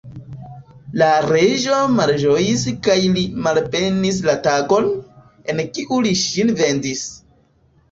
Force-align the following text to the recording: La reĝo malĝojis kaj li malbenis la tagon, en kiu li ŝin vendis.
La 1.01 1.09
reĝo 1.25 1.81
malĝojis 1.97 2.63
kaj 2.87 2.97
li 3.19 3.27
malbenis 3.49 4.19
la 4.31 4.37
tagon, 4.49 4.91
en 5.55 5.65
kiu 5.77 6.03
li 6.09 6.19
ŝin 6.25 6.53
vendis. 6.65 7.07